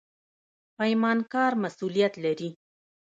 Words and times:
پیمانکار 0.77 1.51
مسوولیت 1.63 2.13
لري 2.23 2.49